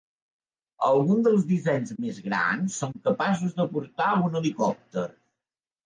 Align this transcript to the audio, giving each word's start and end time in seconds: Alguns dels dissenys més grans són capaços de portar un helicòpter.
Alguns 0.87 1.27
dels 1.27 1.45
dissenys 1.51 1.93
més 2.07 2.19
grans 2.29 2.81
són 2.85 2.99
capaços 3.11 3.57
de 3.61 3.71
portar 3.79 4.13
un 4.27 4.43
helicòpter. 4.45 5.11